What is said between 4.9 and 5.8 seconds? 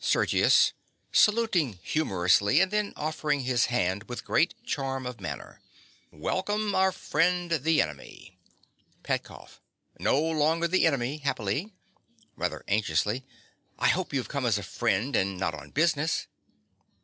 of manner).